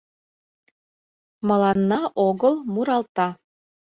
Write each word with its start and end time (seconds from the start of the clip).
Мыланна 1.47 2.01
огыл 2.27 2.55
муралта. 2.73 3.27